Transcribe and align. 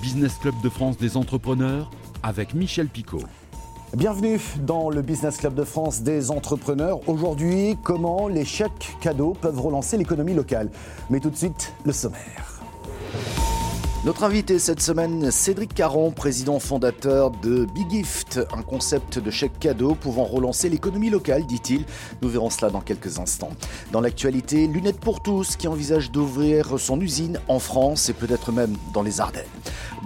Business 0.00 0.38
Club 0.38 0.54
de 0.62 0.70
France 0.70 0.96
des 0.96 1.16
entrepreneurs 1.16 1.90
avec 2.22 2.54
Michel 2.54 2.88
Picot. 2.88 3.20
Bienvenue 3.94 4.40
dans 4.64 4.88
le 4.88 5.02
Business 5.02 5.36
Club 5.36 5.54
de 5.54 5.64
France 5.64 6.00
des 6.00 6.30
entrepreneurs. 6.30 7.06
Aujourd'hui, 7.06 7.76
comment 7.82 8.26
les 8.28 8.44
chèques 8.46 8.96
cadeaux 9.00 9.34
peuvent 9.38 9.60
relancer 9.60 9.98
l'économie 9.98 10.34
locale? 10.34 10.70
Mais 11.10 11.20
tout 11.20 11.30
de 11.30 11.36
suite, 11.36 11.74
le 11.84 11.92
sommaire. 11.92 12.49
Notre 14.02 14.24
invité 14.24 14.58
cette 14.58 14.80
semaine, 14.80 15.30
Cédric 15.30 15.74
Caron, 15.74 16.10
président 16.10 16.58
fondateur 16.58 17.30
de 17.30 17.66
Big 17.66 17.90
Gift, 17.90 18.40
un 18.56 18.62
concept 18.62 19.18
de 19.18 19.30
chèque 19.30 19.58
cadeau 19.60 19.94
pouvant 19.94 20.24
relancer 20.24 20.70
l'économie 20.70 21.10
locale, 21.10 21.44
dit-il. 21.44 21.84
Nous 22.22 22.30
verrons 22.30 22.48
cela 22.48 22.70
dans 22.70 22.80
quelques 22.80 23.18
instants. 23.18 23.50
Dans 23.92 24.00
l'actualité, 24.00 24.66
Lunettes 24.68 25.00
pour 25.00 25.20
tous 25.20 25.54
qui 25.56 25.68
envisage 25.68 26.10
d'ouvrir 26.10 26.80
son 26.80 26.98
usine 26.98 27.40
en 27.46 27.58
France 27.58 28.08
et 28.08 28.14
peut-être 28.14 28.52
même 28.52 28.74
dans 28.94 29.02
les 29.02 29.20
Ardennes. 29.20 29.44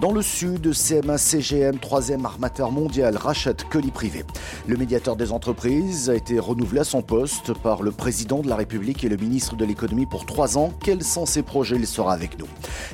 Dans 0.01 0.11
le 0.11 0.21
sud, 0.21 0.73
CMA 0.73 1.17
CGM, 1.17 1.79
troisième 1.79 2.25
armateur 2.25 2.71
mondial, 2.71 3.15
rachète 3.15 3.63
colis 3.69 3.91
privé. 3.91 4.25
Le 4.67 4.75
médiateur 4.75 5.15
des 5.15 5.31
entreprises 5.31 6.09
a 6.09 6.15
été 6.15 6.37
renouvelé 6.37 6.81
à 6.81 6.83
son 6.83 7.01
poste 7.01 7.53
par 7.53 7.81
le 7.81 7.91
président 7.91 8.39
de 8.39 8.49
la 8.49 8.57
République 8.57 9.05
et 9.05 9.09
le 9.09 9.15
ministre 9.15 9.55
de 9.55 9.63
l'économie 9.63 10.05
pour 10.05 10.25
trois 10.25 10.57
ans. 10.57 10.73
Quels 10.83 11.01
sont 11.01 11.25
ses 11.25 11.43
projets? 11.43 11.77
Il 11.77 11.87
sera 11.87 12.11
avec 12.11 12.37
nous. 12.37 12.47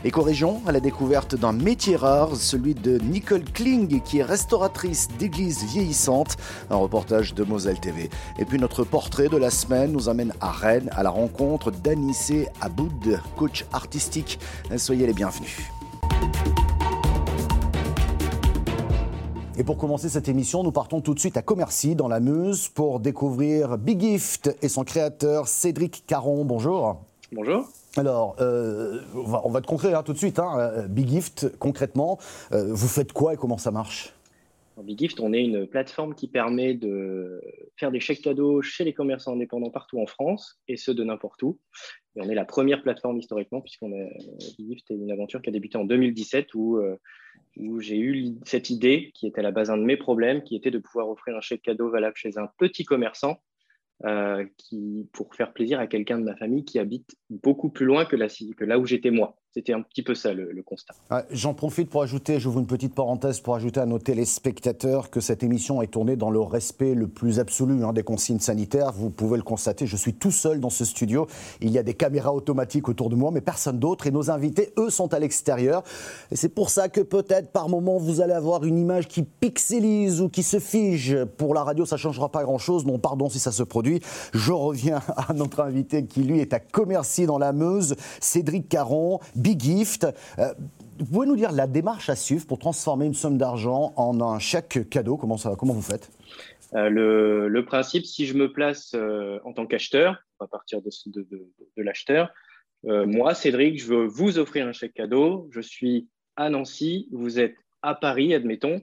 Éco-région 0.04 0.62
à 0.68 0.72
la 0.72 0.80
découverte 0.92 1.36
d'un 1.36 1.54
métier 1.54 1.96
rare, 1.96 2.36
celui 2.36 2.76
de 2.76 2.98
Nicole 2.98 3.46
Kling, 3.46 4.02
qui 4.02 4.18
est 4.20 4.24
restauratrice 4.24 5.08
d'églises 5.18 5.64
vieillissantes. 5.64 6.36
Un 6.70 6.76
reportage 6.76 7.34
de 7.34 7.46
Moselle 7.46 7.80
TV. 7.80 8.10
Et 8.38 8.44
puis 8.44 8.60
notre 8.60 8.84
portrait 8.84 9.30
de 9.30 9.38
la 9.38 9.52
semaine 9.52 9.94
nous 9.94 10.10
amène 10.10 10.34
à 10.42 10.52
Rennes 10.52 10.90
à 10.92 11.02
la 11.02 11.10
rencontre 11.10 11.72
d'Anissé 11.72 12.50
Aboud, 12.60 13.22
coach 13.38 13.64
artistique. 13.72 14.38
Soyez 14.76 15.08
les 15.08 15.14
bienvenus. 15.14 15.62
Et 19.58 19.64
pour 19.64 19.78
commencer 19.78 20.10
cette 20.10 20.28
émission, 20.28 20.62
nous 20.62 20.74
partons 20.74 21.00
tout 21.00 21.14
de 21.14 21.20
suite 21.22 21.38
à 21.38 21.42
Commercy, 21.42 21.96
dans 21.96 22.10
la 22.10 22.20
Meuse, 22.20 22.68
pour 22.68 23.00
découvrir 23.00 23.78
Big 23.78 24.02
Gift 24.02 24.54
et 24.62 24.68
son 24.68 24.84
créateur 24.84 25.48
Cédric 25.48 26.04
Caron. 26.06 26.44
Bonjour. 26.44 27.06
Bonjour. 27.32 27.66
Alors, 27.98 28.38
euh, 28.40 29.02
on, 29.14 29.50
va, 29.50 29.60
être 29.60 29.66
concret 29.66 29.94
hein, 29.94 30.04
tout 30.04 30.14
de 30.14 30.18
suite. 30.18 30.40
Hein. 30.40 30.58
Euh, 30.58 30.88
Big 30.88 31.10
Gift, 31.10 31.58
concrètement, 31.58 32.20
euh, 32.54 32.74
vous 32.74 32.88
faites 32.88 33.12
quoi 33.12 33.34
et 33.34 33.38
comment 33.38 33.58
ça 33.58 33.72
marche? 33.72 34.14
Big 34.82 34.98
Gift, 34.98 35.20
on 35.20 35.34
est 35.34 35.44
une 35.44 35.68
plateforme 35.68 36.16
qui 36.16 36.28
permet 36.28 36.74
de 36.74 37.42
faire 37.76 37.92
des 37.92 38.00
chèques 38.00 38.22
cadeaux 38.22 38.62
chez 38.62 38.86
les 38.86 38.94
commerçants 38.94 39.34
indépendants 39.34 39.70
partout 39.70 40.00
en 40.00 40.06
France, 40.06 40.60
et 40.68 40.78
ce 40.78 40.92
de 40.92 41.04
n'importe 41.04 41.44
où. 41.44 41.60
On 42.16 42.30
est 42.30 42.36
la 42.36 42.46
première 42.46 42.82
plateforme 42.82 43.18
historiquement, 43.18 43.62
puisqu'on 43.62 43.90
Big 44.58 44.70
Gift 44.70 44.90
est 44.90 44.96
une 44.96 45.12
aventure 45.12 45.42
qui 45.42 45.50
a 45.50 45.52
débuté 45.52 45.78
en 45.78 45.84
2017, 45.84 46.56
où, 46.56 46.82
où 47.58 47.80
j'ai 47.80 48.00
eu 48.00 48.30
cette 48.46 48.70
idée, 48.70 49.12
qui 49.14 49.28
était 49.28 49.42
à 49.42 49.44
la 49.44 49.52
base 49.52 49.70
un 49.70 49.78
de 49.78 49.84
mes 49.84 49.98
problèmes, 49.98 50.42
qui 50.42 50.56
était 50.56 50.72
de 50.72 50.80
pouvoir 50.80 51.10
offrir 51.10 51.36
un 51.36 51.42
chèque 51.42 51.62
cadeau 51.62 51.92
valable 51.92 52.16
chez 52.16 52.38
un 52.38 52.48
petit 52.58 52.86
commerçant 52.86 53.38
euh, 54.06 54.46
qui, 54.58 55.08
pour 55.14 55.36
faire 55.36 55.54
plaisir 55.54 55.80
à 55.80 55.88
quelqu'un 55.88 56.18
de 56.20 56.24
ma 56.24 56.36
famille 56.36 56.66
qui 56.66 56.80
habite 56.80 57.16
beaucoup 57.30 57.70
plus 57.70 57.86
loin 57.86 58.06
que, 58.06 58.16
que 58.16 58.66
là 58.66 58.80
où 58.80 58.86
j'étais 58.86 59.12
moi. 59.12 59.38
C'était 59.54 59.74
un 59.74 59.82
petit 59.82 60.02
peu 60.02 60.16
ça 60.16 60.34
le, 60.34 60.64
constat. 60.64 60.94
J'en 61.30 61.54
profite 61.54 61.90
pour 61.90 62.04
ajouter, 62.04 62.40
j'ouvre 62.40 62.60
une 62.60 62.68
petite 62.68 62.96
parenthèse 62.96 63.42
pour 63.42 63.54
ajouter 63.54 63.82
à 63.82 63.86
nos 63.86 64.00
téléspectateurs 64.00 65.10
que 65.10 65.20
cette 65.20 65.44
émission 65.44 65.82
est 65.82 65.88
tournée 65.88 66.16
dans 66.16 66.30
le 66.30 66.40
respect 66.40 66.94
le 66.94 67.08
plus 67.08 67.38
absolu 67.38 67.84
hein, 67.84 67.92
des 67.92 68.04
consignes 68.04 68.40
sanitaires. 68.40 68.94
Vous 68.94 69.10
pouvez 69.10 69.36
le 69.36 69.44
constater, 69.44 69.88
je 69.88 69.98
suis 69.98 70.14
tout 70.14 70.32
seul 70.32 70.62
dans 70.62 70.70
ce 70.70 70.86
studio. 70.86 71.28
Il 71.60 71.70
y 71.72 71.78
a 71.78 71.84
des 71.84 71.96
caméras 71.96 72.34
automatiques 72.34 72.88
autour 72.88 73.10
de 73.10 73.16
moi, 73.16 73.32
mais 73.32 73.42
personne 73.42 73.78
d'autre. 73.78 74.08
Et 74.08 74.12
nos 74.12 74.32
invités, 74.32 74.72
eux, 74.78 74.90
sont 74.90 75.14
à 75.14 75.20
l'extérieur. 75.20 75.84
Et 76.32 76.38
c'est 76.38 76.50
pour 76.50 76.70
ça 76.70 76.88
que 76.88 77.02
peut-être 77.02 77.52
par 77.52 77.68
moment 77.68 77.98
vous 77.98 78.22
allez 78.22 78.34
avoir 78.34 78.64
une 78.64 78.78
image 78.78 79.10
qui 79.10 79.24
pixelise 79.24 80.22
ou 80.22 80.30
qui 80.30 80.44
se 80.44 80.60
fige. 80.60 81.26
Pour 81.38 81.54
la 81.54 81.64
radio, 81.64 81.86
ça 81.86 81.96
ne 81.96 82.00
changera 82.00 82.30
pas 82.30 82.44
grand-chose. 82.44 82.86
Non, 82.86 83.00
pardon 83.00 83.28
si 83.28 83.40
ça 83.40 83.52
se 83.52 83.64
produit. 83.64 84.00
Je 84.34 84.54
reviens 84.54 85.02
à 85.18 85.34
notre 85.34 85.60
invité 85.60 86.06
qui, 86.06 86.24
lui, 86.24 86.40
est 86.40 86.54
à 86.54 86.62
Commercy 86.62 87.26
dans 87.26 87.38
la 87.38 87.52
Meuse, 87.52 87.96
Cédric 88.22 88.70
Caron. 88.70 89.20
Big 89.42 89.60
Gift. 89.60 90.08
Euh, 90.38 90.54
vous 91.00 91.06
pouvez 91.06 91.28
nous 91.28 91.36
dire 91.36 91.52
la 91.52 91.68
démarche 91.68 92.10
à 92.10 92.16
suivre 92.16 92.46
pour 92.46 92.60
transformer 92.60 93.06
une 93.06 93.14
somme 93.14 93.38
d'argent 93.38 93.94
en 93.96 94.22
un 94.22 94.40
chèque 94.40 94.88
cadeau? 94.90 95.18
Comment, 95.18 95.38
ça, 95.38 95.56
comment 95.58 95.74
vous 95.74 95.82
faites? 95.82 96.12
Euh, 96.76 96.90
le, 97.50 97.66
principe, 97.66 98.06
si 98.06 98.26
je 98.28 98.36
me 98.36 98.52
place 98.52 98.94
euh, 98.94 99.40
en 99.44 99.54
tant 99.54 99.66
qu'acheteur, 99.66 100.24
à 100.40 100.48
partir 100.48 100.82
de, 100.82 100.90
de, 101.08 101.84
l'acheteur, 101.84 102.32
moi, 102.84 103.36
Cédric, 103.36 103.80
je 103.80 103.88
veux 103.88 104.06
vous 104.06 104.40
offrir 104.40 104.68
un 104.68 104.72
chèque 104.72 104.96
cadeau. 104.96 105.48
Je 105.52 105.62
suis 105.62 106.08
à 106.36 106.50
Nancy, 106.50 107.08
vous 107.12 107.40
êtes 107.40 107.56
à 107.82 107.94
Paris, 107.94 108.34
admettons. 108.34 108.82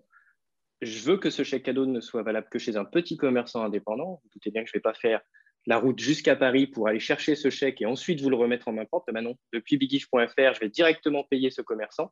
Je 0.80 1.00
veux 1.00 1.16
que 1.16 1.30
ce 1.30 1.42
chèque 1.42 1.64
cadeau 1.64 1.86
ne 1.86 2.00
soit 2.00 2.22
valable 2.22 2.46
que 2.48 2.60
chez 2.60 2.76
un 2.76 2.84
petit 2.84 3.16
commerçant 3.16 3.64
indépendant. 3.64 4.20
Vous 4.22 4.30
doutez 4.34 4.52
bien 4.52 4.62
que 4.62 4.68
je 4.68 4.76
ne 4.76 4.78
vais 4.78 4.82
pas 4.82 4.94
faire 4.94 5.20
la 5.68 5.76
route 5.76 5.98
jusqu'à 5.98 6.34
Paris 6.34 6.66
pour 6.66 6.88
aller 6.88 6.98
chercher 6.98 7.34
ce 7.34 7.50
chèque 7.50 7.82
et 7.82 7.86
ensuite 7.86 8.22
vous 8.22 8.30
le 8.30 8.36
remettre 8.36 8.68
en 8.68 8.72
main 8.72 8.86
propre. 8.86 9.12
Ben 9.12 9.20
non, 9.20 9.36
depuis 9.52 9.76
bigif.fr, 9.76 10.54
je 10.54 10.60
vais 10.60 10.70
directement 10.70 11.24
payer 11.24 11.50
ce 11.50 11.60
commerçant. 11.60 12.10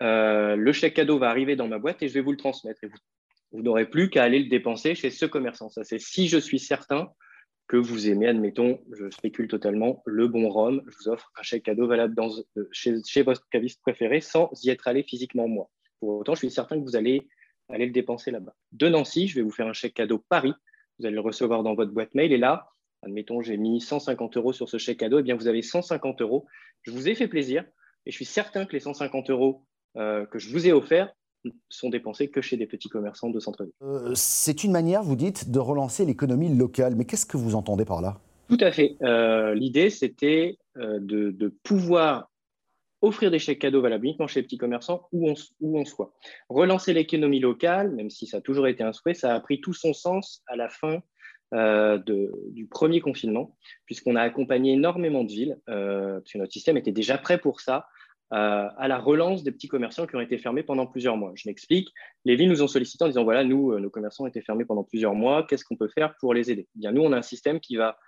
Euh, 0.00 0.54
le 0.54 0.72
chèque 0.72 0.94
cadeau 0.94 1.18
va 1.18 1.28
arriver 1.28 1.56
dans 1.56 1.66
ma 1.66 1.80
boîte 1.80 2.04
et 2.04 2.08
je 2.08 2.14
vais 2.14 2.20
vous 2.20 2.30
le 2.30 2.36
transmettre. 2.36 2.84
Et 2.84 2.86
vous, 3.50 3.62
n'aurez 3.62 3.90
plus 3.90 4.10
qu'à 4.10 4.22
aller 4.22 4.38
le 4.38 4.48
dépenser 4.48 4.94
chez 4.94 5.10
ce 5.10 5.26
commerçant. 5.26 5.70
Ça, 5.70 5.82
c'est 5.82 5.98
si 5.98 6.28
je 6.28 6.38
suis 6.38 6.60
certain 6.60 7.10
que 7.66 7.76
vous 7.76 8.08
aimez, 8.08 8.28
admettons, 8.28 8.80
je 8.92 9.10
spécule 9.10 9.48
totalement, 9.48 10.00
le 10.06 10.28
bon 10.28 10.48
rhum. 10.48 10.82
Je 10.86 10.96
vous 11.00 11.08
offre 11.08 11.32
un 11.36 11.42
chèque 11.42 11.64
cadeau 11.64 11.88
valable 11.88 12.14
euh, 12.20 12.68
chez, 12.70 12.94
chez, 13.04 13.22
votre 13.22 13.44
caviste 13.50 13.80
préféré 13.82 14.20
sans 14.20 14.50
y 14.62 14.70
être 14.70 14.86
allé 14.86 15.02
physiquement 15.02 15.48
moi. 15.48 15.68
Pour 15.98 16.10
autant, 16.10 16.34
je 16.34 16.38
suis 16.38 16.50
certain 16.52 16.78
que 16.78 16.84
vous 16.84 16.94
allez 16.94 17.26
aller 17.70 17.86
le 17.86 17.92
dépenser 17.92 18.30
là-bas. 18.30 18.54
De 18.70 18.88
Nancy, 18.88 19.26
je 19.26 19.34
vais 19.34 19.42
vous 19.42 19.50
faire 19.50 19.66
un 19.66 19.72
chèque 19.72 19.94
cadeau 19.94 20.24
Paris 20.28 20.54
vous 21.02 21.06
allez 21.06 21.16
le 21.16 21.20
recevoir 21.20 21.64
dans 21.64 21.74
votre 21.74 21.90
boîte 21.90 22.14
mail. 22.14 22.32
Et 22.32 22.38
là, 22.38 22.68
admettons, 23.02 23.42
j'ai 23.42 23.56
mis 23.56 23.80
150 23.80 24.36
euros 24.36 24.52
sur 24.52 24.68
ce 24.68 24.78
chèque 24.78 24.98
cadeau, 24.98 25.18
et 25.18 25.20
eh 25.20 25.22
bien 25.24 25.34
vous 25.34 25.48
avez 25.48 25.62
150 25.62 26.22
euros. 26.22 26.46
Je 26.82 26.92
vous 26.92 27.08
ai 27.08 27.14
fait 27.14 27.28
plaisir 27.28 27.64
et 28.06 28.10
je 28.10 28.16
suis 28.16 28.24
certain 28.24 28.64
que 28.64 28.72
les 28.72 28.80
150 28.80 29.30
euros 29.30 29.64
euh, 29.96 30.24
que 30.26 30.38
je 30.38 30.50
vous 30.50 30.66
ai 30.66 30.72
offerts 30.72 31.12
sont 31.68 31.90
dépensés 31.90 32.30
que 32.30 32.40
chez 32.40 32.56
des 32.56 32.66
petits 32.66 32.88
commerçants 32.88 33.30
de 33.30 33.40
centre-ville. 33.40 33.72
Euh, 33.82 34.12
c'est 34.14 34.62
une 34.62 34.70
manière, 34.70 35.02
vous 35.02 35.16
dites, 35.16 35.50
de 35.50 35.58
relancer 35.58 36.04
l'économie 36.04 36.54
locale. 36.54 36.94
Mais 36.94 37.04
qu'est-ce 37.04 37.26
que 37.26 37.36
vous 37.36 37.56
entendez 37.56 37.84
par 37.84 38.00
là? 38.00 38.20
Tout 38.48 38.58
à 38.60 38.70
fait. 38.70 38.96
Euh, 39.02 39.54
l'idée, 39.54 39.90
c'était 39.90 40.56
de, 40.76 41.30
de, 41.30 41.48
pouvoir 41.64 42.30
offrir 43.02 43.30
des 43.30 43.38
chèques 43.38 43.58
cadeaux 43.58 43.82
valables 43.82 44.06
uniquement 44.06 44.28
chez 44.28 44.40
les 44.40 44.44
petits 44.44 44.58
commerçants 44.58 45.08
où 45.12 45.28
on, 45.28 45.34
où 45.60 45.78
on 45.78 45.84
soit. 45.84 46.14
Relancer 46.48 46.94
l'économie 46.94 47.40
locale, 47.40 47.90
même 47.90 48.10
si 48.10 48.26
ça 48.26 48.38
a 48.38 48.40
toujours 48.40 48.68
été 48.68 48.82
un 48.82 48.92
souhait, 48.92 49.14
ça 49.14 49.34
a 49.34 49.40
pris 49.40 49.60
tout 49.60 49.74
son 49.74 49.92
sens 49.92 50.42
à 50.46 50.56
la 50.56 50.68
fin 50.68 51.02
euh, 51.52 51.98
de, 51.98 52.32
du 52.52 52.66
premier 52.66 53.00
confinement, 53.00 53.56
puisqu'on 53.84 54.16
a 54.16 54.22
accompagné 54.22 54.72
énormément 54.72 55.24
de 55.24 55.30
villes, 55.30 55.58
euh, 55.68 56.20
parce 56.20 56.34
notre 56.36 56.52
système 56.52 56.78
était 56.78 56.92
déjà 56.92 57.18
prêt 57.18 57.38
pour 57.38 57.60
ça, 57.60 57.86
euh, 58.32 58.68
à 58.78 58.88
la 58.88 58.98
relance 58.98 59.42
des 59.42 59.52
petits 59.52 59.68
commerçants 59.68 60.06
qui 60.06 60.16
ont 60.16 60.20
été 60.22 60.38
fermés 60.38 60.62
pendant 60.62 60.86
plusieurs 60.86 61.18
mois. 61.18 61.32
Je 61.34 61.46
m'explique, 61.48 61.90
les 62.24 62.36
villes 62.36 62.48
nous 62.48 62.62
ont 62.62 62.68
sollicité 62.68 63.04
en 63.04 63.08
disant, 63.08 63.24
voilà, 63.24 63.44
nous, 63.44 63.78
nos 63.78 63.90
commerçants 63.90 64.24
ont 64.24 64.28
été 64.28 64.40
fermés 64.40 64.64
pendant 64.64 64.84
plusieurs 64.84 65.14
mois, 65.14 65.44
qu'est-ce 65.46 65.64
qu'on 65.64 65.76
peut 65.76 65.90
faire 65.94 66.14
pour 66.20 66.32
les 66.32 66.50
aider? 66.50 66.68
Eh 66.76 66.78
Bien, 66.78 66.92
Nous, 66.92 67.02
on 67.02 67.12
a 67.12 67.18
un 67.18 67.22
système 67.22 67.60
qui 67.60 67.76
va 67.76 67.98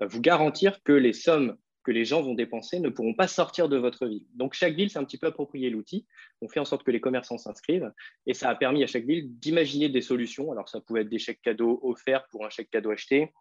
vous 0.00 0.22
garantir 0.22 0.82
que 0.82 0.92
les 0.92 1.12
sommes 1.12 1.56
que 1.84 1.92
les 1.92 2.04
gens 2.04 2.22
vont 2.22 2.34
dépenser 2.34 2.80
ne 2.80 2.88
pourront 2.88 3.14
pas 3.14 3.28
sortir 3.28 3.68
de 3.68 3.76
votre 3.76 4.06
ville. 4.06 4.24
Donc 4.34 4.54
chaque 4.54 4.74
ville 4.74 4.90
s'est 4.90 4.98
un 4.98 5.04
petit 5.04 5.18
peu 5.18 5.28
approprié 5.28 5.70
l'outil. 5.70 6.06
On 6.40 6.48
fait 6.48 6.60
en 6.60 6.64
sorte 6.64 6.82
que 6.82 6.90
les 6.90 7.00
commerçants 7.00 7.38
s'inscrivent 7.38 7.92
et 8.26 8.34
ça 8.34 8.48
a 8.48 8.54
permis 8.54 8.82
à 8.82 8.86
chaque 8.86 9.04
ville 9.04 9.38
d'imaginer 9.38 9.88
des 9.88 10.00
solutions. 10.00 10.50
Alors 10.50 10.68
ça 10.68 10.80
pouvait 10.80 11.02
être 11.02 11.08
des 11.08 11.18
chèques 11.18 11.42
cadeaux 11.42 11.78
offerts 11.82 12.26
pour 12.30 12.44
un 12.44 12.50
chèque 12.50 12.70
cadeau 12.70 12.90
acheté. 12.90 13.32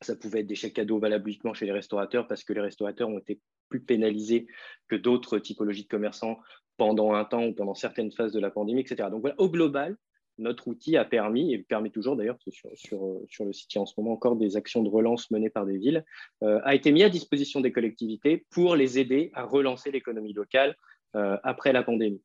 Ça 0.00 0.16
pouvait 0.16 0.40
être 0.40 0.46
des 0.46 0.54
chèques 0.54 0.74
cadeaux 0.74 0.98
valables 0.98 1.28
uniquement 1.28 1.54
chez 1.54 1.66
les 1.66 1.72
restaurateurs 1.72 2.26
parce 2.26 2.44
que 2.44 2.52
les 2.52 2.60
restaurateurs 2.60 3.08
ont 3.08 3.18
été 3.18 3.40
plus 3.68 3.82
pénalisés 3.82 4.46
que 4.88 4.96
d'autres 4.96 5.38
typologies 5.38 5.84
de 5.84 5.88
commerçants 5.88 6.38
pendant 6.76 7.14
un 7.14 7.24
temps 7.24 7.44
ou 7.44 7.52
pendant 7.52 7.74
certaines 7.74 8.12
phases 8.12 8.32
de 8.32 8.40
la 8.40 8.50
pandémie, 8.50 8.80
etc. 8.80 9.08
Donc 9.10 9.20
voilà, 9.20 9.36
au 9.38 9.50
global, 9.50 9.96
notre 10.42 10.68
outil 10.68 10.96
a 10.96 11.04
permis, 11.04 11.54
et 11.54 11.58
permet 11.58 11.90
toujours 11.90 12.16
d'ailleurs, 12.16 12.38
sur, 12.48 12.68
sur, 13.28 13.44
le 13.44 13.52
site, 13.52 13.76
en 13.76 13.86
ce 13.86 13.94
moment 13.96 14.12
encore 14.12 14.36
des 14.36 14.56
actions 14.56 14.82
de 14.82 14.88
relance 14.88 15.30
menées 15.30 15.50
par 15.50 15.64
des 15.64 15.78
villes, 15.78 16.04
euh, 16.42 16.60
a 16.64 16.74
été 16.74 16.92
mis 16.92 17.02
à 17.02 17.08
disposition 17.08 17.60
des 17.60 17.72
collectivités 17.72 18.44
pour 18.50 18.76
les 18.76 18.98
aider 18.98 19.30
à 19.34 19.44
relancer 19.44 19.90
l'économie 19.90 20.32
locale 20.32 20.76
euh, 21.16 21.36
après 21.42 21.72
la 21.72 21.82
pandémie. 21.82 22.20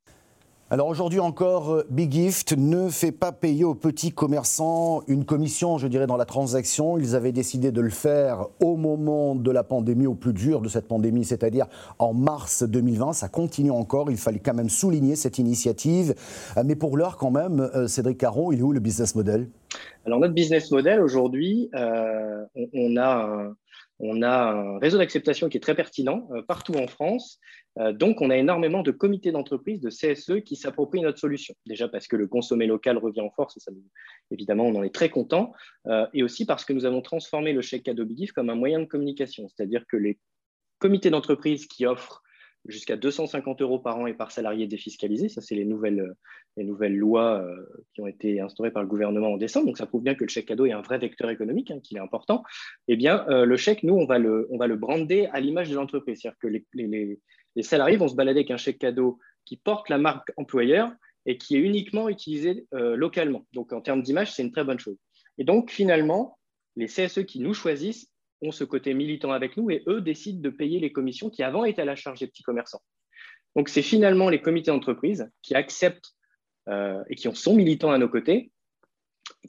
Alors 0.69 0.89
aujourd'hui 0.89 1.21
encore, 1.21 1.71
euh, 1.71 1.87
Big 1.89 2.11
Gift 2.11 2.57
ne 2.57 2.89
fait 2.89 3.13
pas 3.13 3.31
payer 3.31 3.63
aux 3.63 3.73
petits 3.73 4.11
commerçants 4.11 5.01
une 5.07 5.23
commission, 5.23 5.77
je 5.77 5.87
dirais, 5.87 6.07
dans 6.07 6.17
la 6.17 6.25
transaction. 6.25 6.97
Ils 6.97 7.15
avaient 7.15 7.31
décidé 7.31 7.71
de 7.71 7.79
le 7.79 7.89
faire 7.89 8.47
au 8.61 8.75
moment 8.75 9.33
de 9.33 9.49
la 9.49 9.63
pandémie, 9.63 10.07
au 10.07 10.13
plus 10.13 10.33
dur 10.33 10.59
de 10.59 10.67
cette 10.67 10.89
pandémie, 10.89 11.23
c'est-à-dire 11.23 11.67
en 11.99 12.13
mars 12.13 12.63
2020. 12.63 13.13
Ça 13.13 13.29
continue 13.29 13.71
encore. 13.71 14.11
Il 14.11 14.17
fallait 14.17 14.39
quand 14.39 14.55
même 14.55 14.67
souligner 14.67 15.15
cette 15.15 15.39
initiative. 15.39 16.15
Euh, 16.57 16.63
mais 16.65 16.75
pour 16.75 16.97
l'heure, 16.97 17.15
quand 17.15 17.31
même, 17.31 17.61
euh, 17.73 17.87
Cédric 17.87 18.17
Caron, 18.17 18.51
il 18.51 18.59
est 18.59 18.63
où 18.63 18.73
le 18.73 18.81
business 18.81 19.15
model? 19.15 19.47
Alors 20.05 20.19
notre 20.19 20.33
business 20.33 20.69
model 20.71 20.99
aujourd'hui, 20.99 21.69
on, 21.73 22.97
a 22.97 23.51
On 23.99 24.21
a 24.21 24.51
un 24.51 24.77
réseau 24.79 24.97
d'acceptation 24.97 25.49
qui 25.49 25.57
est 25.57 25.61
très 25.61 25.75
pertinent 25.75 26.29
partout 26.47 26.73
en 26.73 26.87
France. 26.87 27.39
donc, 27.93 28.21
on 28.21 28.29
a 28.29 28.37
énormément 28.37 28.83
de 28.83 28.91
comités 28.91 29.31
d'entreprise, 29.31 29.81
de 29.81 29.89
CSE, 29.89 30.43
qui 30.43 30.55
s'approprient 30.55 31.01
notre 31.01 31.19
solution. 31.19 31.55
Déjà 31.65 31.87
parce 31.87 32.07
que 32.07 32.15
le 32.15 32.27
consommer 32.27 32.67
local 32.67 32.97
revient 32.97 33.21
en 33.21 33.31
force, 33.31 33.57
et 33.57 33.59
ça, 33.59 33.71
évidemment, 34.29 34.65
on 34.65 34.75
en 34.75 34.83
est 34.83 34.93
très 34.93 35.09
content. 35.09 35.51
et 36.13 36.23
aussi 36.23 36.45
parce 36.45 36.63
que 36.63 36.73
nous 36.73 36.85
avons 36.85 37.01
transformé 37.01 37.53
le 37.53 37.61
chèque 37.61 37.83
cadeau 37.83 38.05
comme 38.35 38.49
un 38.49 38.55
moyen 38.55 38.79
de 38.79 38.85
communication. 38.85 39.47
C'est-à-dire 39.47 39.83
que 39.87 39.97
les 39.97 40.19
comités 40.79 41.09
d'entreprise 41.09 41.65
qui 41.65 41.85
offrent 41.85 42.21
jusqu'à 42.65 42.97
250 42.97 43.61
euros 43.61 43.79
par 43.79 43.97
an 43.97 44.07
et 44.07 44.13
par 44.13 44.31
salarié 44.31 44.67
défiscalisé. 44.67 45.29
Ça, 45.29 45.41
c'est 45.41 45.55
les 45.55 45.65
nouvelles, 45.65 46.13
les 46.57 46.63
nouvelles 46.63 46.95
lois 46.95 47.41
euh, 47.41 47.55
qui 47.93 48.01
ont 48.01 48.07
été 48.07 48.39
instaurées 48.41 48.71
par 48.71 48.83
le 48.83 48.89
gouvernement 48.89 49.33
en 49.33 49.37
décembre. 49.37 49.67
Donc, 49.67 49.77
ça 49.77 49.85
prouve 49.85 50.03
bien 50.03 50.15
que 50.15 50.23
le 50.23 50.29
chèque 50.29 50.47
cadeau 50.47 50.65
est 50.65 50.71
un 50.71 50.81
vrai 50.81 50.97
vecteur 50.97 51.29
économique, 51.29 51.71
hein, 51.71 51.79
qu'il 51.81 51.97
est 51.97 52.01
important. 52.01 52.43
Eh 52.87 52.95
bien, 52.95 53.25
euh, 53.29 53.45
le 53.45 53.57
chèque, 53.57 53.83
nous, 53.83 53.95
on 53.95 54.05
va 54.05 54.19
le, 54.19 54.47
on 54.51 54.57
va 54.57 54.67
le 54.67 54.75
brander 54.75 55.27
à 55.31 55.39
l'image 55.39 55.69
de 55.69 55.75
l'entreprise. 55.75 56.19
C'est-à-dire 56.21 56.39
que 56.39 56.47
les, 56.47 56.65
les, 56.73 57.19
les, 57.55 57.63
salariés 57.63 57.97
vont 57.97 58.07
se 58.07 58.15
balader 58.15 58.39
avec 58.39 58.51
un 58.51 58.57
chèque 58.57 58.79
cadeau 58.79 59.19
qui 59.45 59.57
porte 59.57 59.89
la 59.89 59.97
marque 59.97 60.31
employeur 60.37 60.91
et 61.25 61.37
qui 61.37 61.55
est 61.55 61.59
uniquement 61.59 62.09
utilisé 62.09 62.67
euh, 62.73 62.95
localement. 62.95 63.45
Donc, 63.53 63.73
en 63.73 63.81
termes 63.81 64.01
d'image, 64.01 64.33
c'est 64.33 64.43
une 64.43 64.51
très 64.51 64.63
bonne 64.63 64.79
chose. 64.79 64.97
Et 65.37 65.43
donc, 65.43 65.71
finalement, 65.71 66.37
les 66.75 66.87
CSE 66.87 67.25
qui 67.25 67.39
nous 67.39 67.53
choisissent 67.53 68.09
ont 68.41 68.51
ce 68.51 68.63
côté 68.63 68.93
militant 68.93 69.31
avec 69.31 69.57
nous 69.57 69.71
et 69.71 69.83
eux 69.87 70.01
décident 70.01 70.41
de 70.41 70.49
payer 70.49 70.79
les 70.79 70.91
commissions 70.91 71.29
qui 71.29 71.43
avant 71.43 71.63
étaient 71.63 71.81
à 71.81 71.85
la 71.85 71.95
charge 71.95 72.19
des 72.19 72.27
petits 72.27 72.43
commerçants. 72.43 72.81
Donc 73.55 73.69
c'est 73.69 73.81
finalement 73.81 74.29
les 74.29 74.41
comités 74.41 74.71
d'entreprise 74.71 75.29
qui 75.41 75.55
acceptent 75.55 76.13
euh, 76.69 77.03
et 77.09 77.15
qui 77.15 77.33
sont 77.33 77.55
militants 77.55 77.91
à 77.91 77.97
nos 77.97 78.09
côtés, 78.09 78.51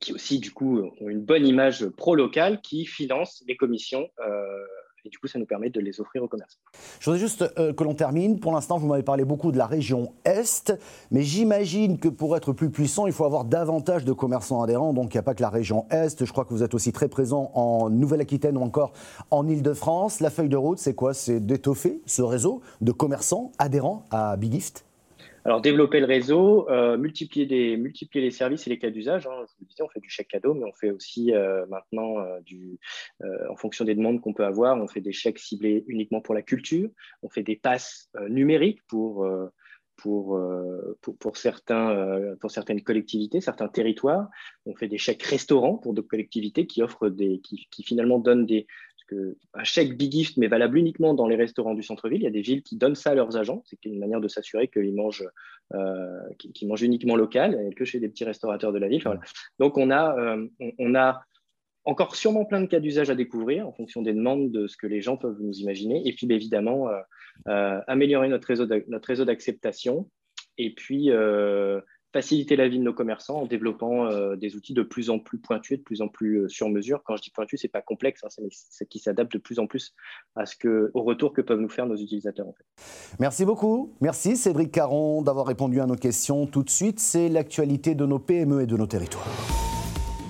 qui 0.00 0.12
aussi 0.12 0.38
du 0.38 0.52
coup 0.52 0.80
ont 1.00 1.08
une 1.08 1.22
bonne 1.22 1.46
image 1.46 1.86
pro-locale, 1.88 2.60
qui 2.62 2.86
financent 2.86 3.44
les 3.46 3.56
commissions 3.56 4.08
euh, 4.20 4.66
et 5.04 5.08
du 5.08 5.18
coup, 5.18 5.26
ça 5.26 5.38
nous 5.38 5.46
permet 5.46 5.70
de 5.70 5.80
les 5.80 6.00
offrir 6.00 6.22
aux 6.22 6.28
commerçants. 6.28 6.58
Je 7.00 7.04
voudrais 7.06 7.20
juste 7.20 7.44
euh, 7.58 7.72
que 7.72 7.84
l'on 7.84 7.94
termine. 7.94 8.38
Pour 8.40 8.52
l'instant, 8.52 8.78
vous 8.78 8.86
m'avez 8.86 9.02
parlé 9.02 9.24
beaucoup 9.24 9.52
de 9.52 9.58
la 9.58 9.66
région 9.66 10.12
Est, 10.24 10.72
mais 11.10 11.22
j'imagine 11.22 11.98
que 11.98 12.08
pour 12.08 12.36
être 12.36 12.52
plus 12.52 12.70
puissant, 12.70 13.06
il 13.06 13.12
faut 13.12 13.24
avoir 13.24 13.44
davantage 13.44 14.04
de 14.04 14.12
commerçants 14.12 14.62
adhérents. 14.62 14.92
Donc, 14.92 15.14
il 15.14 15.16
n'y 15.16 15.20
a 15.20 15.22
pas 15.22 15.34
que 15.34 15.42
la 15.42 15.50
région 15.50 15.86
Est. 15.90 16.24
Je 16.24 16.32
crois 16.32 16.44
que 16.44 16.50
vous 16.50 16.62
êtes 16.62 16.74
aussi 16.74 16.92
très 16.92 17.08
présent 17.08 17.50
en 17.54 17.90
Nouvelle-Aquitaine 17.90 18.56
ou 18.56 18.62
encore 18.62 18.92
en 19.30 19.46
Ile-de-France. 19.46 20.20
La 20.20 20.30
feuille 20.30 20.48
de 20.48 20.56
route, 20.56 20.78
c'est 20.78 20.94
quoi? 20.94 21.14
C'est 21.14 21.40
d'étoffer 21.40 22.00
ce 22.06 22.22
réseau 22.22 22.60
de 22.80 22.92
commerçants 22.92 23.52
adhérents 23.58 24.04
à 24.10 24.36
Big 24.36 24.52
Gift? 24.52 24.87
Alors, 25.48 25.62
développer 25.62 25.98
le 25.98 26.04
réseau, 26.04 26.68
euh, 26.68 26.98
multiplier, 26.98 27.46
des, 27.46 27.82
les 28.12 28.30
services 28.30 28.66
et 28.66 28.70
les 28.70 28.78
cas 28.78 28.90
d'usage. 28.90 29.26
Hein. 29.26 29.46
Je 29.48 29.54
vous 29.58 29.64
disais, 29.64 29.82
on 29.82 29.88
fait 29.88 29.98
du 30.00 30.10
chèque 30.10 30.28
cadeau, 30.28 30.52
mais 30.52 30.66
on 30.66 30.74
fait 30.74 30.90
aussi 30.90 31.32
euh, 31.32 31.64
maintenant, 31.70 32.18
euh, 32.18 33.48
en 33.48 33.56
fonction 33.56 33.86
des 33.86 33.94
demandes 33.94 34.20
qu'on 34.20 34.34
peut 34.34 34.44
avoir, 34.44 34.76
on 34.76 34.86
fait 34.88 35.00
des 35.00 35.12
chèques 35.12 35.38
ciblés 35.38 35.86
uniquement 35.88 36.20
pour 36.20 36.34
la 36.34 36.42
culture. 36.42 36.90
On 37.22 37.30
fait 37.30 37.42
des 37.42 37.56
passes 37.56 38.10
numériques 38.28 38.82
pour, 38.88 39.26
certaines 42.50 42.82
collectivités, 42.82 43.40
certains 43.40 43.68
territoires. 43.68 44.28
On 44.66 44.74
fait 44.74 44.88
des 44.88 44.98
chèques 44.98 45.22
restaurants 45.22 45.78
pour 45.78 45.94
d'autres 45.94 46.08
collectivités 46.08 46.66
qui 46.66 46.82
offrent 46.82 47.08
des, 47.08 47.40
qui 47.40 47.82
finalement 47.82 48.18
donnent 48.18 48.44
des, 48.44 48.66
un 49.54 49.64
chèque 49.64 49.96
Big 49.96 50.12
Gift, 50.12 50.36
mais 50.36 50.46
valable 50.46 50.78
uniquement 50.78 51.14
dans 51.14 51.26
les 51.26 51.36
restaurants 51.36 51.74
du 51.74 51.82
centre-ville. 51.82 52.20
Il 52.20 52.24
y 52.24 52.28
a 52.28 52.30
des 52.30 52.40
villes 52.40 52.62
qui 52.62 52.76
donnent 52.76 52.94
ça 52.94 53.10
à 53.10 53.14
leurs 53.14 53.36
agents. 53.36 53.62
C'est 53.66 53.84
une 53.84 53.98
manière 53.98 54.20
de 54.20 54.28
s'assurer 54.28 54.68
qu'ils 54.68 54.94
mangent, 54.94 55.28
euh, 55.74 56.20
mangent 56.62 56.82
uniquement 56.82 57.16
local 57.16 57.58
et 57.68 57.74
que 57.74 57.84
chez 57.84 58.00
des 58.00 58.08
petits 58.08 58.24
restaurateurs 58.24 58.72
de 58.72 58.78
la 58.78 58.88
ville. 58.88 59.02
Donc, 59.58 59.76
on 59.78 59.90
a, 59.90 60.16
euh, 60.18 60.46
on, 60.78 60.94
a 60.94 61.22
encore 61.84 62.16
sûrement 62.16 62.44
plein 62.44 62.60
de 62.60 62.66
cas 62.66 62.80
d'usage 62.80 63.10
à 63.10 63.14
découvrir 63.14 63.66
en 63.66 63.72
fonction 63.72 64.02
des 64.02 64.12
demandes 64.12 64.50
de 64.50 64.66
ce 64.66 64.76
que 64.76 64.86
les 64.86 65.00
gens 65.00 65.16
peuvent 65.16 65.40
nous 65.40 65.58
imaginer. 65.60 66.06
Et 66.06 66.12
puis, 66.12 66.26
évidemment, 66.30 66.88
euh, 67.48 67.80
améliorer 67.86 68.28
notre 68.28 68.48
réseau 68.48 69.24
d'acceptation. 69.24 70.10
Et 70.58 70.74
puis, 70.74 71.10
faciliter 72.12 72.56
la 72.56 72.68
vie 72.68 72.78
de 72.78 72.84
nos 72.84 72.94
commerçants 72.94 73.42
en 73.42 73.46
développant 73.46 74.06
euh, 74.06 74.36
des 74.36 74.56
outils 74.56 74.74
de 74.74 74.82
plus 74.82 75.10
en 75.10 75.18
plus 75.18 75.38
pointus, 75.38 75.78
de 75.78 75.82
plus 75.82 76.00
en 76.00 76.08
plus 76.08 76.42
euh, 76.42 76.48
sur 76.48 76.68
mesure. 76.68 77.02
Quand 77.04 77.16
je 77.16 77.22
dis 77.22 77.30
pointu, 77.30 77.56
c'est 77.56 77.68
pas 77.68 77.82
complexe, 77.82 78.24
hein, 78.24 78.28
c'est 78.50 78.88
qui 78.88 78.98
s'adapte 78.98 79.32
de 79.32 79.38
plus 79.38 79.58
en 79.58 79.66
plus 79.66 79.94
à 80.34 80.46
ce 80.46 80.56
que, 80.56 80.90
au 80.94 81.02
retour 81.02 81.32
que 81.32 81.42
peuvent 81.42 81.60
nous 81.60 81.68
faire 81.68 81.86
nos 81.86 81.96
utilisateurs. 81.96 82.46
Merci 83.20 83.44
beaucoup. 83.44 83.94
Merci 84.00 84.36
Cédric 84.36 84.72
Caron 84.72 85.22
d'avoir 85.22 85.46
répondu 85.46 85.80
à 85.80 85.86
nos 85.86 85.96
questions. 85.96 86.46
Tout 86.46 86.62
de 86.62 86.70
suite, 86.70 87.00
c'est 87.00 87.28
l'actualité 87.28 87.94
de 87.94 88.06
nos 88.06 88.18
PME 88.18 88.62
et 88.62 88.66
de 88.66 88.76
nos 88.76 88.86
territoires. 88.86 89.26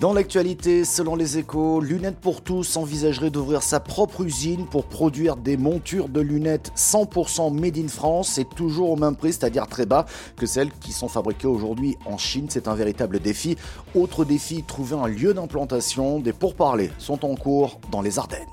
Dans 0.00 0.12
l'actualité, 0.12 0.84
selon 0.84 1.16
les 1.16 1.38
échos, 1.38 1.80
Lunettes 1.80 2.20
pour 2.20 2.40
tous 2.40 2.76
envisagerait 2.76 3.30
d'ouvrir 3.30 3.64
sa 3.64 3.80
propre 3.80 4.22
usine 4.22 4.64
pour 4.66 4.84
produire 4.84 5.34
des 5.34 5.56
montures 5.56 6.08
de 6.08 6.20
lunettes 6.20 6.70
100% 6.76 7.52
made 7.52 7.76
in 7.76 7.88
France 7.88 8.38
et 8.38 8.44
toujours 8.44 8.90
au 8.90 8.96
même 8.96 9.16
prix, 9.16 9.32
c'est-à-dire 9.32 9.66
très 9.66 9.86
bas 9.86 10.06
que 10.36 10.46
celles 10.46 10.70
qui 10.70 10.92
sont 10.92 11.08
fabriquées 11.08 11.48
aujourd'hui 11.48 11.96
en 12.06 12.16
Chine. 12.16 12.46
C'est 12.48 12.68
un 12.68 12.76
véritable 12.76 13.18
défi. 13.18 13.56
Autre 13.96 14.24
défi, 14.24 14.62
trouver 14.62 14.94
un 14.94 15.08
lieu 15.08 15.34
d'implantation. 15.34 16.20
Des 16.20 16.32
pourparlers 16.32 16.92
sont 16.98 17.24
en 17.24 17.34
cours 17.34 17.80
dans 17.90 18.00
les 18.00 18.20
Ardennes. 18.20 18.46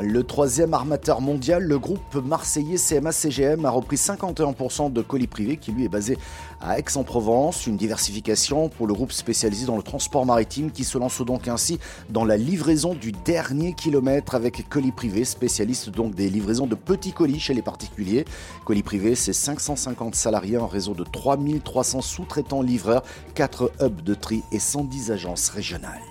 Le 0.00 0.22
troisième 0.22 0.74
armateur 0.74 1.20
mondial, 1.20 1.64
le 1.64 1.76
groupe 1.76 2.14
marseillais 2.14 2.76
CMA-CGM, 2.76 3.64
a 3.64 3.70
repris 3.70 3.96
51% 3.96 4.92
de 4.92 5.02
colis 5.02 5.26
privés 5.26 5.56
qui 5.56 5.72
lui 5.72 5.86
est 5.86 5.88
basé 5.88 6.16
à 6.60 6.78
Aix-en-Provence. 6.78 7.66
Une 7.66 7.76
diversification 7.76 8.68
pour 8.68 8.86
le 8.86 8.94
groupe 8.94 9.10
spécialisé 9.10 9.66
dans 9.66 9.76
le 9.76 9.82
transport 9.82 10.24
maritime 10.24 10.70
qui 10.70 10.84
se 10.84 10.98
lance 10.98 11.20
donc 11.22 11.48
ainsi 11.48 11.80
dans 12.10 12.24
la 12.24 12.36
livraison 12.36 12.94
du 12.94 13.10
dernier 13.10 13.72
kilomètre 13.72 14.36
avec 14.36 14.68
colis 14.68 14.92
privé, 14.92 15.24
spécialiste 15.24 15.90
donc 15.90 16.14
des 16.14 16.30
livraisons 16.30 16.68
de 16.68 16.76
petits 16.76 17.12
colis 17.12 17.40
chez 17.40 17.54
les 17.54 17.62
particuliers. 17.62 18.24
Colis 18.64 18.84
privé, 18.84 19.16
c'est 19.16 19.32
550 19.32 20.14
salariés, 20.14 20.58
un 20.58 20.68
réseau 20.68 20.94
de 20.94 21.02
3300 21.02 22.02
sous-traitants 22.02 22.62
livreurs, 22.62 23.02
4 23.34 23.72
hubs 23.80 24.02
de 24.02 24.14
tri 24.14 24.44
et 24.52 24.60
110 24.60 25.10
agences 25.10 25.48
régionales. 25.48 26.07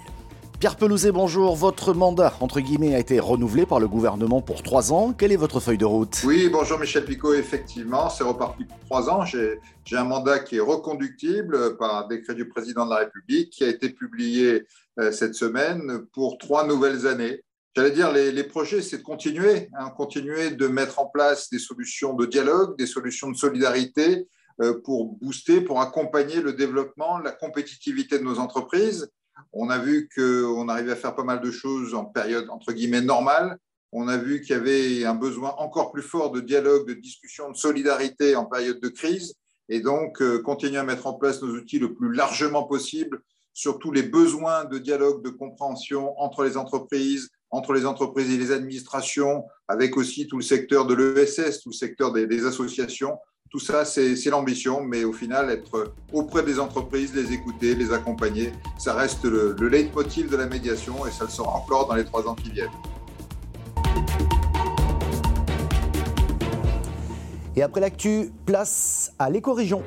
Pierre 0.60 0.76
Pelouzet, 0.76 1.12
bonjour. 1.12 1.56
Votre 1.56 1.94
mandat, 1.94 2.34
entre 2.40 2.62
guillemets, 2.62 2.96
a 2.96 3.00
été 3.00 3.20
renouvelé 3.20 3.68
par 3.68 3.80
le 3.80 3.88
gouvernement 3.88 4.42
pour 4.42 4.64
trois 4.64 4.92
ans. 4.92 5.14
Quelle 5.14 5.32
est 5.32 5.36
votre 5.38 5.60
feuille 5.60 5.78
de 5.78 5.86
route? 5.86 6.24
Oui, 6.26 6.50
bonjour 6.50 6.80
Michel 6.80 7.06
Picot. 7.06 7.36
Effectivement, 7.36 8.10
c'est 8.10 8.24
reparti 8.24 8.64
pour 8.64 8.80
trois 8.80 9.08
ans. 9.08 9.24
J'ai 9.24 9.60
un 9.92 10.04
mandat 10.04 10.40
qui 10.40 10.56
est 10.56 10.60
reconductible 10.60 11.78
par 11.78 11.96
un 11.96 12.08
décret 12.08 12.34
du 12.34 12.50
président 12.50 12.86
de 12.86 12.90
la 12.90 12.98
République 13.02 13.52
qui 13.52 13.66
a 13.66 13.68
été 13.68 13.90
publié 13.90 14.64
euh, 15.00 15.12
cette 15.12 15.36
semaine 15.36 16.08
pour 16.12 16.40
trois 16.40 16.66
nouvelles 16.66 17.06
années. 17.06 17.44
J'allais 17.76 17.92
dire, 17.92 18.12
les, 18.12 18.44
projets, 18.44 18.82
c'est 18.82 18.98
de 18.98 19.04
continuer, 19.04 19.70
hein, 19.78 19.92
continuer 19.96 20.50
de 20.50 20.68
mettre 20.68 20.98
en 20.98 21.06
place 21.06 21.52
des 21.52 21.60
solutions 21.60 22.16
de 22.16 22.26
dialogue, 22.26 22.76
des 22.80 22.88
solutions 22.88 23.30
de 23.30 23.38
solidarité 23.38 24.28
euh, 24.62 24.82
pour 24.84 25.18
booster, 25.22 25.62
pour 25.62 25.82
accompagner 25.82 26.42
le 26.42 26.54
développement, 26.54 27.20
la 27.20 27.32
compétitivité 27.32 28.18
de 28.18 28.24
nos 28.24 28.40
entreprises 28.40 29.08
on 29.54 29.70
a 29.70 29.78
vu 29.78 30.10
qu'on 30.14 30.70
arrivait 30.70 30.92
à 30.92 30.96
faire 30.96 31.16
pas 31.16 31.24
mal 31.24 31.42
de 31.42 31.52
choses 31.52 31.94
en 31.94 32.06
période 32.06 32.50
entre 32.50 32.74
guillemets 32.74 33.02
normale. 33.02 33.58
On 33.92 34.08
a 34.08 34.18
vu 34.18 34.42
qu'il 34.42 34.52
y 34.52 34.60
avait 34.60 35.06
un 35.06 35.16
besoin 35.16 35.56
encore 35.58 35.92
plus 35.92 36.02
fort 36.02 36.32
de 36.32 36.42
dialogue, 36.42 36.88
de 36.88 36.94
discussion, 36.94 37.52
de 37.52 37.56
solidarité 37.56 38.36
en 38.36 38.46
période 38.46 38.80
de 38.80 38.90
crise. 38.90 39.34
Et 39.70 39.80
donc, 39.80 40.22
euh, 40.22 40.42
continuer 40.42 40.78
à 40.78 40.84
mettre 40.84 41.08
en 41.08 41.14
place 41.14 41.42
nos 41.42 41.56
outils 41.56 41.80
le 41.80 41.94
plus 41.94 42.14
largement 42.14 42.64
possible 42.64 43.22
sur 43.54 43.80
tous 43.80 43.92
les 43.92 44.04
besoins 44.04 44.66
de 44.66 44.78
dialogue, 44.78 45.24
de 45.24 45.30
compréhension 45.30 46.20
entre 46.22 46.44
les 46.44 46.58
entreprises, 46.58 47.30
entre 47.50 47.74
les 47.74 47.86
entreprises 47.86 48.32
et 48.32 48.38
les 48.38 48.52
administrations, 48.52 49.46
avec 49.68 49.98
aussi 49.98 50.28
tout 50.28 50.38
le 50.38 50.44
secteur 50.44 50.86
de 50.86 50.94
l'ESS, 50.94 51.62
tout 51.62 51.70
le 51.70 51.76
secteur 51.76 52.12
des 52.12 52.46
associations, 52.46 53.18
tout 53.58 53.66
ça, 53.66 53.86
c'est 53.86 54.24
l'ambition, 54.26 54.84
mais 54.84 55.04
au 55.04 55.14
final, 55.14 55.50
être 55.50 55.92
auprès 56.14 56.44
des 56.44 56.60
entreprises, 56.60 57.16
les 57.16 57.34
écouter, 57.34 57.74
les 57.74 57.92
accompagner, 57.92 58.52
ça 58.78 58.94
reste 58.94 59.24
le, 59.26 59.56
le 59.60 59.68
leitmotiv 59.68 60.30
de 60.30 60.38
la 60.38 60.46
médiation 60.46 61.08
et 61.08 61.12
ça 61.12 61.24
le 61.24 61.32
sera 61.32 61.50
encore 61.56 61.88
dans 61.88 61.96
les 61.96 62.06
trois 62.06 62.28
ans 62.28 62.36
qui 62.36 62.52
viennent. 62.52 62.70
Et 67.56 67.64
après 67.64 67.82
l'actu, 67.82 68.32
place 68.46 69.12
à 69.18 69.32
l'éco-région. 69.32 69.82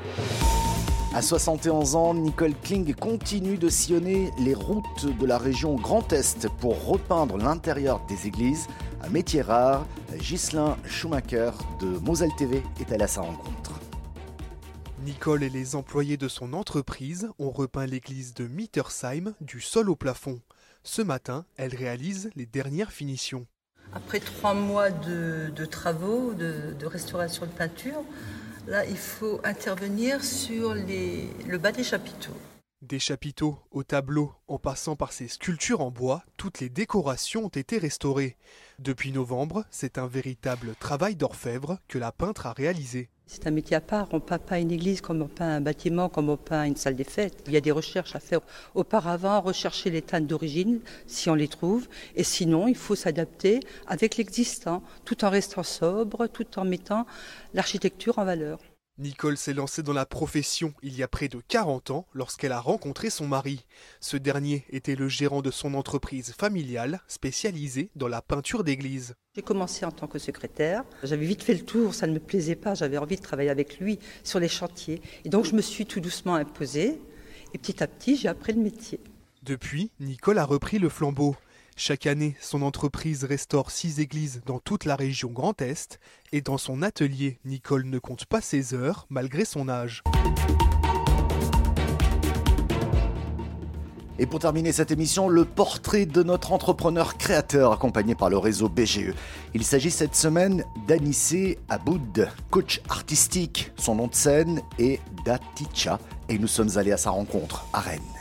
À 1.15 1.23
71 1.23 1.95
ans, 1.95 2.15
Nicole 2.15 2.55
Kling 2.65 2.93
continue 2.95 3.57
de 3.57 3.69
sillonner 3.69 4.33
les 4.39 4.55
routes 4.55 5.07
de 5.17 5.27
la 5.27 5.39
région 5.39 5.77
Grand 5.77 6.13
Est 6.13 6.49
pour 6.59 6.87
repeindre 6.87 7.37
l'intérieur 7.37 8.01
des 8.09 8.27
églises. 8.27 8.67
Un 9.05 9.11
métier 9.11 9.43
rare, 9.43 9.87
Ghislain 10.19 10.77
Schumacher 10.85 11.51
de 11.81 11.87
Moselle 12.05 12.35
TV 12.37 12.65
est 12.81 12.93
allé 12.93 13.05
à 13.05 13.09
sa 13.09 13.21
rencontre. 13.21 13.60
Nicole 15.03 15.43
et 15.43 15.51
les 15.51 15.77
employés 15.77 16.17
de 16.17 16.29
son 16.29 16.53
entreprise 16.53 17.29
ont 17.39 17.51
repeint 17.51 17.87
l'église 17.87 18.35
de 18.35 18.47
Mittersheim 18.47 19.35
du 19.41 19.61
sol 19.61 19.91
au 19.91 19.97
plafond. 19.97 20.41
Ce 20.83 21.03
matin, 21.03 21.45
elle 21.57 21.75
réalise 21.75 22.31
les 22.37 22.47
dernières 22.47 22.93
finitions. 22.93 23.47
Après 23.93 24.21
trois 24.21 24.55
mois 24.55 24.91
de, 24.91 25.65
travaux, 25.65 26.35
de, 26.35 26.75
de, 26.79 26.87
restauration 26.87 27.47
de 27.47 27.51
peinture, 27.51 28.05
Là, 28.67 28.85
il 28.85 28.97
faut 28.97 29.41
intervenir 29.43 30.23
sur 30.23 30.75
le 30.75 31.57
bas 31.57 31.73
des 31.73 31.83
chapiteaux. 31.83 32.37
Des 32.83 32.99
chapiteaux 32.99 33.59
aux 33.71 33.83
tableaux, 33.83 34.33
en 34.49 34.59
passant 34.59 34.97
par 34.97 35.13
ces 35.13 35.29
sculptures 35.29 35.81
en 35.81 35.91
bois, 35.91 36.23
toutes 36.37 36.61
les 36.61 36.69
décorations 36.69 37.47
ont 37.47 37.49
été 37.49 37.79
restaurées. 37.79 38.37
Depuis 38.79 39.13
novembre, 39.13 39.65
c'est 39.71 39.99
un 39.99 40.07
véritable 40.07 40.75
travail 40.79 41.17
d'orfèvre 41.17 41.79
que 41.89 41.99
la 41.99 42.13
peintre 42.13 42.47
a 42.47 42.53
réalisé. 42.53 43.11
C'est 43.33 43.47
un 43.47 43.53
métier 43.53 43.77
à 43.77 43.81
part. 43.81 44.09
On 44.11 44.17
ne 44.17 44.21
peint 44.21 44.41
pas 44.41 44.59
une 44.59 44.73
église 44.73 45.01
comme 45.01 45.23
on 45.23 45.29
peint 45.29 45.49
un 45.49 45.61
bâtiment, 45.61 46.09
comme 46.09 46.29
on 46.29 46.37
peint 46.37 46.65
une 46.65 46.75
salle 46.75 46.97
des 46.97 47.05
fêtes. 47.05 47.45
Il 47.47 47.53
y 47.53 47.57
a 47.57 47.61
des 47.61 47.71
recherches 47.71 48.17
à 48.17 48.19
faire 48.19 48.41
auparavant, 48.75 49.41
rechercher 49.41 49.89
les 49.91 50.03
tannes 50.03 50.27
d'origine, 50.27 50.81
si 51.07 51.31
on 51.31 51.37
les 51.37 51.47
trouve. 51.47 51.87
Et 52.17 52.25
sinon, 52.25 52.67
il 52.67 52.75
faut 52.75 52.97
s'adapter 52.97 53.61
avec 53.87 54.17
l'existant, 54.17 54.83
tout 55.05 55.25
en 55.25 55.31
restant 55.31 55.63
sobre, 55.63 56.27
tout 56.27 56.59
en 56.59 56.65
mettant 56.65 57.07
l'architecture 57.55 58.19
en 58.19 58.25
valeur. 58.25 58.59
Nicole 59.01 59.39
s'est 59.39 59.55
lancée 59.55 59.83
dans 59.83 59.95
la 59.95 60.05
profession 60.05 60.75
il 60.83 60.95
y 60.95 61.03
a 61.03 61.09
près 61.09 61.29
de 61.29 61.41
40 61.49 61.91
ans 61.91 62.07
lorsqu'elle 62.13 62.53
a 62.53 62.61
rencontré 62.61 63.09
son 63.09 63.27
mari. 63.27 63.65
Ce 63.99 64.19
dernier 64.19 64.67
était 64.69 64.95
le 64.95 65.09
gérant 65.09 65.41
de 65.41 65.51
son 65.51 65.73
entreprise 65.73 66.35
familiale 66.39 67.01
spécialisée 67.09 67.89
dans 67.97 68.09
la 68.09 68.21
peinture 68.21 68.63
d'église. 68.63 69.15
J'ai 69.35 69.41
commencé 69.41 69.87
en 69.87 69.91
tant 69.91 70.07
que 70.07 70.19
secrétaire. 70.19 70.85
J'avais 71.03 71.25
vite 71.25 71.43
fait 71.43 71.55
le 71.55 71.65
tour, 71.65 71.95
ça 71.95 72.07
ne 72.07 72.13
me 72.13 72.19
plaisait 72.19 72.57
pas, 72.57 72.75
j'avais 72.75 72.99
envie 72.99 73.17
de 73.17 73.23
travailler 73.23 73.49
avec 73.49 73.81
lui 73.81 73.99
sur 74.23 74.39
les 74.39 74.49
chantiers. 74.49 75.01
Et 75.25 75.31
donc 75.31 75.47
je 75.47 75.55
me 75.55 75.63
suis 75.63 75.87
tout 75.87 76.01
doucement 76.01 76.35
imposée 76.35 77.01
et 77.55 77.59
petit 77.59 77.83
à 77.83 77.87
petit 77.87 78.17
j'ai 78.17 78.29
appris 78.29 78.53
le 78.53 78.61
métier. 78.61 79.01
Depuis, 79.43 79.91
Nicole 79.99 80.37
a 80.37 80.45
repris 80.45 80.79
le 80.79 80.91
flambeau. 80.91 81.37
Chaque 81.83 82.07
année, 82.07 82.37
son 82.43 82.61
entreprise 82.61 83.25
restaure 83.25 83.71
six 83.71 84.01
églises 84.01 84.43
dans 84.45 84.59
toute 84.59 84.85
la 84.85 84.97
région 84.97 85.31
Grand 85.31 85.63
Est 85.63 85.99
et 86.31 86.43
dans 86.43 86.59
son 86.59 86.83
atelier, 86.83 87.39
Nicole 87.47 87.87
ne 87.87 87.99
compte 87.99 88.27
pas 88.27 88.43
ses 88.43 88.75
heures 88.75 89.07
malgré 89.09 89.47
son 89.47 89.67
âge. 89.71 90.03
Et 94.19 94.27
pour 94.27 94.41
terminer 94.41 94.73
cette 94.73 94.91
émission, 94.91 95.31
le 95.31 95.47
portrait 95.47 96.05
de 96.05 96.23
notre 96.23 96.53
entrepreneur 96.53 97.17
créateur 97.17 97.73
accompagné 97.73 98.15
par 98.15 98.29
le 98.29 98.37
réseau 98.37 98.69
BGE. 98.69 99.15
Il 99.55 99.65
s'agit 99.65 99.91
cette 99.91 100.15
semaine 100.15 100.65
d'Anissé 100.87 101.59
Aboud, 101.71 102.29
coach 102.51 102.83
artistique. 102.91 103.73
Son 103.79 103.95
nom 103.95 104.07
de 104.07 104.15
scène 104.15 104.61
est 104.79 105.01
Daticha 105.25 105.99
et 106.29 106.39
nous 106.39 106.47
sommes 106.47 106.77
allés 106.77 106.93
à 106.93 106.99
sa 106.99 107.09
rencontre 107.09 107.65
à 107.73 107.81
Rennes. 107.81 108.20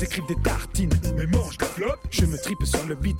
Ils 0.00 0.26
des 0.26 0.40
tartines, 0.42 0.90
mais 1.16 1.26
mange 1.26 1.58
des 1.58 1.64
flops. 1.64 1.98
Je 2.10 2.24
me 2.24 2.36
tripe 2.36 2.64
sur 2.64 2.86
le 2.86 2.94
beat. 2.94 3.16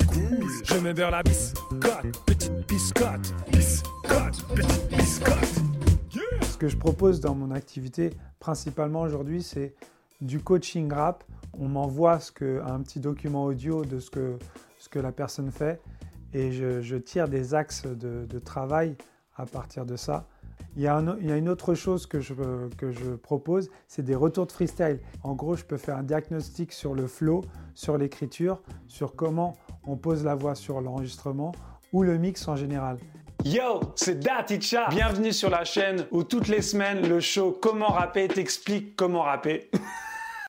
Je 0.63 0.79
me 0.79 0.93
vers 0.93 1.11
la 1.11 1.25
biscotte, 1.25 2.25
petite 2.25 2.69
biscotte, 2.69 3.35
biscotte, 3.51 4.45
petite 4.55 4.89
biscotte. 4.89 5.63
Ce 6.43 6.57
que 6.57 6.69
je 6.69 6.77
propose 6.77 7.19
dans 7.19 7.35
mon 7.35 7.51
activité, 7.51 8.11
principalement 8.39 9.01
aujourd'hui, 9.01 9.43
c'est 9.43 9.75
du 10.21 10.39
coaching 10.39 10.93
rap. 10.93 11.25
On 11.53 11.67
m'envoie 11.67 12.21
un 12.41 12.81
petit 12.83 13.01
document 13.01 13.45
audio 13.45 13.85
de 13.85 13.99
ce 13.99 14.11
que, 14.11 14.99
la 15.01 15.11
personne 15.11 15.51
fait 15.51 15.81
et 16.33 16.53
je, 16.53 16.97
tire 16.97 17.29
des 17.29 17.55
axes 17.55 17.87
de 17.87 18.39
travail 18.39 18.97
à 19.37 19.47
partir 19.47 19.85
de 19.85 19.97
ça. 19.97 20.29
Il 20.79 20.85
y, 20.85 20.87
a 20.87 21.37
une 21.37 21.49
autre 21.49 21.75
chose 21.75 22.07
que 22.07 22.21
je, 22.21 22.35
que 22.77 22.93
je 22.93 23.11
propose, 23.17 23.69
c'est 23.89 24.05
des 24.05 24.15
retours 24.15 24.47
de 24.47 24.53
freestyle. 24.53 25.01
En 25.25 25.35
gros, 25.35 25.57
je 25.57 25.65
peux 25.65 25.77
faire 25.77 25.97
un 25.97 26.05
diagnostic 26.05 26.71
sur 26.71 26.95
le 26.95 27.09
flow, 27.09 27.45
sur 27.75 27.99
l'écriture, 27.99 28.63
sur 28.87 29.17
comment 29.17 29.57
on 29.89 29.97
pose 29.97 30.23
la 30.23 30.37
voix 30.37 30.55
sur 30.55 30.81
l'enregistrement 30.81 31.51
ou 31.93 32.05
le 32.05 32.17
mix 32.17 32.47
en 32.47 32.55
général. 32.55 32.99
Yo, 33.45 33.81
c'est 33.97 34.21
Daticha. 34.21 34.87
Bienvenue 34.91 35.33
sur 35.33 35.51
la 35.51 35.65
chaîne 35.65 36.07
où 36.13 36.23
toutes 36.23 36.47
les 36.47 36.63
semaines 36.63 37.09
le 37.09 37.19
show 37.19 37.59
Comment 37.61 37.89
rapper 37.89 38.29
t'explique 38.29 38.95
comment 38.95 39.23
rapper. 39.23 39.73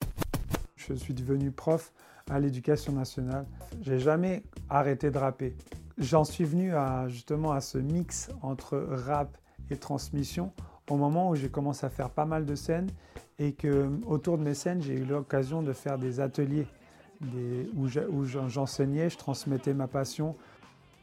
je 0.76 0.94
suis 0.94 1.16
devenu 1.16 1.50
prof 1.50 1.92
à 2.30 2.40
l'éducation 2.40 2.94
nationale. 2.94 3.48
J'ai 3.82 3.98
jamais 3.98 4.44
arrêté 4.70 5.10
de 5.10 5.18
rapper. 5.18 5.56
J'en 5.98 6.24
suis 6.24 6.44
venu 6.44 6.76
à, 6.76 7.08
justement 7.08 7.52
à 7.52 7.62
ce 7.62 7.80
mix 7.80 8.30
entre 8.44 8.78
rap 8.78 9.36
et 9.72 9.78
transmission 9.78 10.52
au 10.90 10.98
moment 10.98 11.30
où 11.30 11.36
j'ai 11.36 11.50
commencé 11.50 11.86
à 11.86 11.90
faire 11.90 12.10
pas 12.10 12.26
mal 12.26 12.46
de 12.46 12.56
scènes 12.56 12.90
et 13.38 13.54
que 13.54 13.90
autour 14.06 14.38
de 14.38 14.44
mes 14.44 14.54
scènes, 14.54 14.82
j'ai 14.82 14.96
eu 14.96 15.06
l'occasion 15.06 15.62
de 15.62 15.74
faire 15.74 15.98
des 15.98 16.20
ateliers 16.20 16.68
où 17.76 17.88
j'enseignais, 18.48 19.10
je 19.10 19.18
transmettais 19.18 19.74
ma 19.74 19.88
passion. 19.88 20.36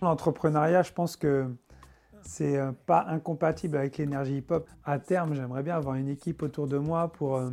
L'entrepreneuriat, 0.03 0.83
je 0.83 0.93
pense 0.93 1.17
que 1.17 1.47
c'est 2.23 2.59
euh, 2.59 2.73
pas 2.87 3.07
incompatible 3.09 3.77
avec 3.77 3.99
l'énergie 3.99 4.39
hip-hop. 4.39 4.69
À 4.85 4.99
terme, 4.99 5.35
j'aimerais 5.35 5.63
bien 5.63 5.77
avoir 5.77 5.95
une 5.95 6.09
équipe 6.09 6.43
autour 6.43 6.67
de 6.67 6.77
moi 6.77 7.09
pour, 7.13 7.37
euh, 7.37 7.51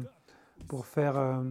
pour, 0.67 0.85
faire, 0.85 1.17
euh, 1.17 1.43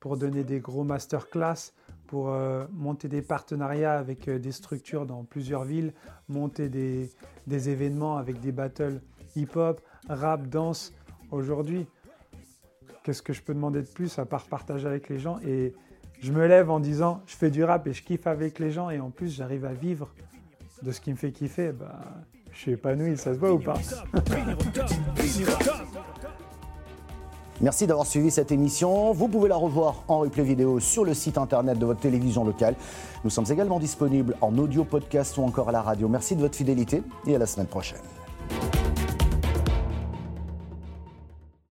pour 0.00 0.16
donner 0.16 0.44
des 0.44 0.60
gros 0.60 0.84
masterclass, 0.84 1.72
pour 2.08 2.34
monter 2.72 3.06
des 3.06 3.22
partenariats 3.22 3.98
avec 3.98 4.28
des 4.28 4.52
structures 4.52 5.06
dans 5.06 5.22
plusieurs 5.24 5.64
villes, 5.64 5.92
monter 6.28 6.68
des, 6.68 7.10
des 7.46 7.68
événements 7.68 8.16
avec 8.16 8.40
des 8.40 8.50
battles 8.50 9.00
hip-hop, 9.36 9.80
rap, 10.08 10.48
danse. 10.48 10.92
Aujourd'hui, 11.30 11.86
qu'est-ce 13.04 13.22
que 13.22 13.34
je 13.34 13.42
peux 13.42 13.54
demander 13.54 13.82
de 13.82 13.86
plus 13.86 14.18
à 14.18 14.24
part 14.24 14.46
partager 14.46 14.86
avec 14.86 15.10
les 15.10 15.18
gens? 15.18 15.38
Et 15.46 15.74
je 16.20 16.32
me 16.32 16.46
lève 16.46 16.70
en 16.70 16.80
disant, 16.80 17.22
je 17.26 17.36
fais 17.36 17.50
du 17.50 17.62
rap 17.62 17.86
et 17.86 17.92
je 17.92 18.02
kiffe 18.02 18.26
avec 18.26 18.58
les 18.58 18.70
gens 18.70 18.88
et 18.90 18.98
en 18.98 19.10
plus 19.10 19.36
j'arrive 19.36 19.66
à 19.66 19.74
vivre 19.74 20.08
de 20.82 20.90
ce 20.90 21.00
qui 21.00 21.10
me 21.10 21.16
fait 21.16 21.30
kiffer. 21.30 21.72
Bah, 21.72 22.00
je 22.50 22.58
suis 22.58 22.72
épanoui, 22.72 23.18
ça 23.18 23.34
se 23.34 23.38
voit 23.38 23.52
ou 23.52 23.58
pas? 23.58 23.74
Merci 27.60 27.88
d'avoir 27.88 28.06
suivi 28.06 28.30
cette 28.30 28.52
émission. 28.52 29.12
Vous 29.12 29.26
pouvez 29.26 29.48
la 29.48 29.56
revoir 29.56 30.04
en 30.06 30.18
replay 30.18 30.44
vidéo 30.44 30.78
sur 30.78 31.04
le 31.04 31.12
site 31.12 31.38
internet 31.38 31.76
de 31.76 31.86
votre 31.86 31.98
télévision 31.98 32.44
locale. 32.44 32.76
Nous 33.24 33.30
sommes 33.30 33.46
également 33.50 33.80
disponibles 33.80 34.36
en 34.40 34.56
audio 34.58 34.84
podcast 34.84 35.36
ou 35.38 35.42
encore 35.42 35.70
à 35.70 35.72
la 35.72 35.82
radio. 35.82 36.08
Merci 36.08 36.36
de 36.36 36.40
votre 36.40 36.56
fidélité 36.56 37.02
et 37.26 37.34
à 37.34 37.38
la 37.38 37.46
semaine 37.46 37.66
prochaine. 37.66 37.98